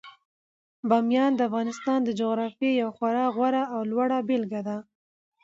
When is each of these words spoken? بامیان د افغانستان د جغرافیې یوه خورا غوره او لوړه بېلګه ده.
بامیان 0.89 1.31
د 1.35 1.41
افغانستان 1.49 1.99
د 2.03 2.09
جغرافیې 2.19 2.71
یوه 2.81 2.93
خورا 2.97 3.25
غوره 3.35 3.63
او 3.73 3.79
لوړه 3.91 4.19
بېلګه 4.27 4.61
ده. 4.67 4.77